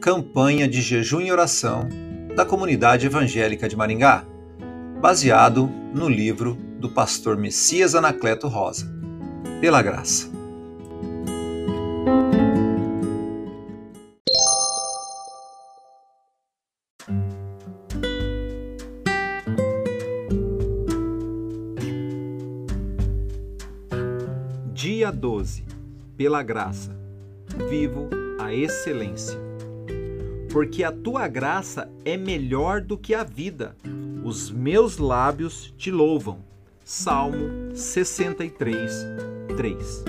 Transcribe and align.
campanha 0.00 0.66
de 0.66 0.80
jejum 0.80 1.20
e 1.20 1.30
oração 1.30 1.86
da 2.34 2.46
comunidade 2.46 3.04
evangélica 3.04 3.68
de 3.68 3.76
Maringá, 3.76 4.24
baseado 4.98 5.66
no 5.94 6.08
livro 6.08 6.54
do 6.78 6.88
pastor 6.88 7.36
Messias 7.36 7.94
Anacleto 7.94 8.48
Rosa. 8.48 8.90
Pela 9.60 9.82
graça. 9.82 10.30
Dia 24.72 25.10
12. 25.10 25.62
Pela 26.16 26.42
graça. 26.42 26.98
Vivo 27.68 28.08
a 28.38 28.54
excelência 28.54 29.49
porque 30.50 30.82
a 30.82 30.90
tua 30.90 31.28
graça 31.28 31.90
é 32.04 32.16
melhor 32.16 32.80
do 32.80 32.98
que 32.98 33.14
a 33.14 33.22
vida. 33.22 33.76
Os 34.24 34.50
meus 34.50 34.98
lábios 34.98 35.72
te 35.78 35.90
louvam. 35.90 36.40
Salmo 36.84 37.74
63, 37.74 39.06
3. 39.56 40.04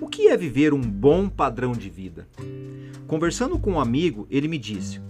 O 0.00 0.08
que 0.08 0.28
é 0.28 0.36
viver 0.36 0.72
um 0.72 0.80
bom 0.80 1.28
padrão 1.28 1.72
de 1.72 1.90
vida? 1.90 2.26
Conversando 3.06 3.58
com 3.58 3.72
um 3.72 3.80
amigo, 3.80 4.26
ele 4.30 4.48
me 4.48 4.58
disse: 4.58 5.00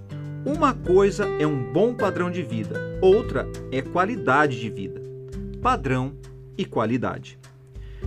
uma 0.45 0.75
coisa 0.75 1.27
é 1.39 1.47
um 1.47 1.73
bom 1.73 1.95
padrão 1.95 2.31
de 2.31 2.43
vida, 2.43 2.99
outra 3.01 3.49
é 3.71 3.81
qualidade 3.81 4.61
de 4.61 4.69
vida. 4.69 5.01
Padrão 5.63 6.13
e 6.59 6.65
qualidade. 6.65 7.39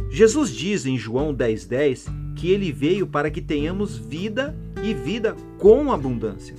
Jesus 0.09 0.53
diz 0.53 0.85
em 0.85 0.97
João 0.97 1.33
10,10 1.33 1.67
10, 1.67 2.05
que 2.35 2.51
ele 2.51 2.71
veio 2.71 3.07
para 3.07 3.31
que 3.31 3.41
tenhamos 3.41 3.97
vida 3.97 4.55
e 4.83 4.93
vida 4.93 5.35
com 5.57 5.91
abundância. 5.91 6.55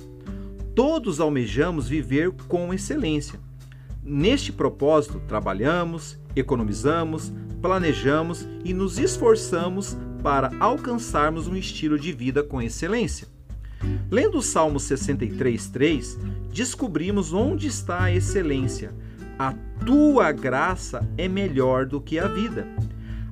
Todos 0.75 1.19
almejamos 1.19 1.87
viver 1.87 2.31
com 2.47 2.73
excelência. 2.73 3.39
Neste 4.03 4.51
propósito, 4.51 5.21
trabalhamos, 5.27 6.17
economizamos, 6.35 7.33
planejamos 7.61 8.47
e 8.63 8.73
nos 8.73 8.97
esforçamos 8.97 9.97
para 10.23 10.51
alcançarmos 10.59 11.47
um 11.47 11.55
estilo 11.55 11.99
de 11.99 12.11
vida 12.11 12.43
com 12.43 12.61
excelência. 12.61 13.27
Lendo 14.09 14.39
o 14.39 14.41
Salmo 14.41 14.79
63:3, 14.79 16.17
descobrimos 16.51 17.33
onde 17.33 17.67
está 17.67 18.03
a 18.03 18.11
excelência. 18.11 18.93
A 19.37 19.53
tua 19.85 20.31
graça 20.31 21.07
é 21.17 21.27
melhor 21.27 21.85
do 21.85 22.01
que 22.01 22.19
a 22.19 22.27
vida. 22.27 22.67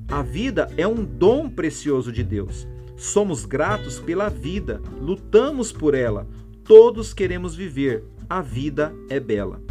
A 0.08 0.22
vida 0.22 0.70
é 0.78 0.88
um 0.88 1.04
dom 1.04 1.50
precioso 1.50 2.12
de 2.12 2.24
Deus. 2.24 2.68
Somos 2.98 3.46
gratos 3.46 4.00
pela 4.00 4.28
vida, 4.28 4.82
lutamos 5.00 5.72
por 5.72 5.94
ela. 5.94 6.28
Todos 6.64 7.14
queremos 7.14 7.56
viver. 7.56 8.04
A 8.28 8.42
vida 8.42 8.92
é 9.08 9.20
bela. 9.20 9.62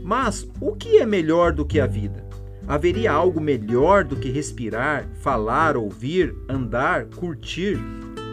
Mas 0.00 0.48
o 0.60 0.72
que 0.76 0.98
é 0.98 1.04
melhor 1.04 1.52
do 1.52 1.66
que 1.66 1.80
a 1.80 1.86
vida? 1.86 2.24
Haveria 2.66 3.10
algo 3.10 3.40
melhor 3.40 4.04
do 4.04 4.14
que 4.14 4.30
respirar, 4.30 5.08
falar, 5.20 5.76
ouvir, 5.76 6.36
andar, 6.48 7.06
curtir, 7.06 7.76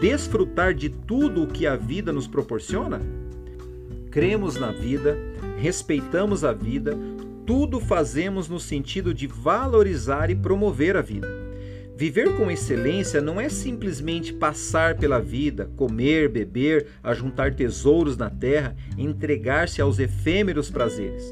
desfrutar 0.00 0.74
de 0.74 0.88
tudo 0.88 1.42
o 1.42 1.46
que 1.48 1.66
a 1.66 1.74
vida 1.74 2.12
nos 2.12 2.28
proporciona? 2.28 3.00
Cremos 4.12 4.54
na 4.54 4.70
vida, 4.70 5.18
respeitamos 5.58 6.44
a 6.44 6.52
vida, 6.52 6.96
tudo 7.44 7.80
fazemos 7.80 8.48
no 8.48 8.60
sentido 8.60 9.12
de 9.12 9.26
valorizar 9.26 10.30
e 10.30 10.36
promover 10.36 10.96
a 10.96 11.02
vida. 11.02 11.39
Viver 12.00 12.34
com 12.34 12.50
excelência 12.50 13.20
não 13.20 13.38
é 13.38 13.50
simplesmente 13.50 14.32
passar 14.32 14.96
pela 14.96 15.20
vida, 15.20 15.70
comer, 15.76 16.30
beber, 16.30 16.86
ajuntar 17.02 17.54
tesouros 17.54 18.16
na 18.16 18.30
terra, 18.30 18.74
entregar-se 18.96 19.82
aos 19.82 19.98
efêmeros 19.98 20.70
prazeres. 20.70 21.28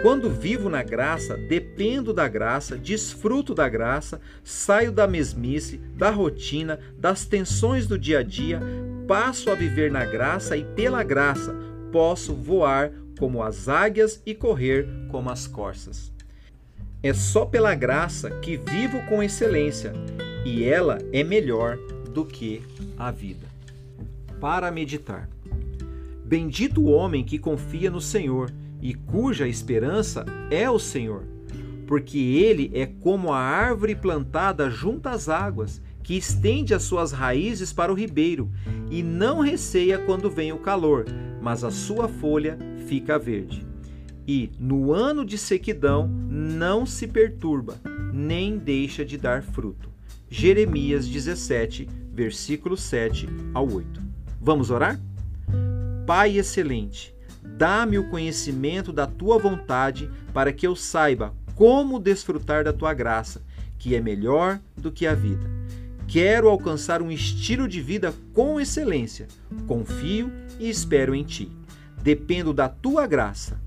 Quando 0.00 0.30
vivo 0.30 0.70
na 0.70 0.82
graça, 0.82 1.36
dependo 1.36 2.14
da 2.14 2.26
graça, 2.26 2.74
desfruto 2.74 3.54
da 3.54 3.68
graça, 3.68 4.18
saio 4.42 4.90
da 4.90 5.06
mesmice, 5.06 5.76
da 5.94 6.08
rotina, 6.08 6.80
das 6.96 7.26
tensões 7.26 7.86
do 7.86 7.98
dia 7.98 8.20
a 8.20 8.22
dia, 8.22 8.62
passo 9.06 9.50
a 9.50 9.54
viver 9.54 9.90
na 9.92 10.06
graça 10.06 10.56
e 10.56 10.64
pela 10.64 11.02
graça 11.02 11.54
posso 11.92 12.34
voar 12.34 12.90
como 13.18 13.42
as 13.42 13.68
águias 13.68 14.22
e 14.24 14.34
correr 14.34 14.88
como 15.10 15.28
as 15.28 15.46
corças. 15.46 16.16
É 17.00 17.14
só 17.14 17.46
pela 17.46 17.76
graça 17.76 18.28
que 18.28 18.56
vivo 18.56 19.00
com 19.08 19.22
excelência 19.22 19.92
e 20.44 20.64
ela 20.64 20.98
é 21.12 21.22
melhor 21.22 21.78
do 22.12 22.24
que 22.24 22.60
a 22.98 23.12
vida. 23.12 23.46
Para 24.40 24.70
meditar. 24.72 25.28
Bendito 26.24 26.80
o 26.80 26.90
homem 26.90 27.22
que 27.22 27.38
confia 27.38 27.88
no 27.88 28.00
Senhor 28.00 28.52
e 28.82 28.94
cuja 28.94 29.46
esperança 29.46 30.26
é 30.50 30.68
o 30.68 30.78
Senhor, 30.78 31.22
porque 31.86 32.18
ele 32.18 32.70
é 32.74 32.86
como 32.86 33.32
a 33.32 33.38
árvore 33.38 33.94
plantada 33.94 34.68
junto 34.68 35.08
às 35.08 35.28
águas, 35.28 35.80
que 36.02 36.16
estende 36.16 36.74
as 36.74 36.82
suas 36.82 37.12
raízes 37.12 37.72
para 37.72 37.92
o 37.92 37.94
ribeiro 37.94 38.50
e 38.90 39.02
não 39.02 39.40
receia 39.40 39.98
quando 39.98 40.30
vem 40.30 40.52
o 40.52 40.58
calor, 40.58 41.04
mas 41.40 41.62
a 41.62 41.70
sua 41.70 42.08
folha 42.08 42.58
fica 42.86 43.18
verde. 43.18 43.67
E 44.30 44.50
no 44.60 44.92
ano 44.92 45.24
de 45.24 45.38
sequidão 45.38 46.06
não 46.06 46.84
se 46.84 47.06
perturba, 47.06 47.80
nem 48.12 48.58
deixa 48.58 49.02
de 49.02 49.16
dar 49.16 49.42
fruto. 49.42 49.88
Jeremias 50.28 51.08
17, 51.08 51.88
versículo 52.12 52.76
7 52.76 53.26
ao 53.54 53.66
8. 53.72 54.02
Vamos 54.38 54.70
orar? 54.70 55.00
Pai 56.06 56.36
excelente, 56.36 57.14
dá-me 57.42 57.98
o 57.98 58.10
conhecimento 58.10 58.92
da 58.92 59.06
tua 59.06 59.38
vontade 59.38 60.10
para 60.34 60.52
que 60.52 60.66
eu 60.66 60.76
saiba 60.76 61.34
como 61.54 61.98
desfrutar 61.98 62.62
da 62.62 62.72
tua 62.72 62.92
graça, 62.92 63.42
que 63.78 63.94
é 63.94 64.00
melhor 64.00 64.60
do 64.76 64.92
que 64.92 65.06
a 65.06 65.14
vida. 65.14 65.50
Quero 66.06 66.50
alcançar 66.50 67.00
um 67.00 67.10
estilo 67.10 67.66
de 67.66 67.80
vida 67.80 68.14
com 68.34 68.60
excelência. 68.60 69.26
Confio 69.66 70.30
e 70.60 70.68
espero 70.68 71.14
em 71.14 71.24
ti. 71.24 71.50
Dependo 72.02 72.52
da 72.52 72.68
tua 72.68 73.06
graça. 73.06 73.66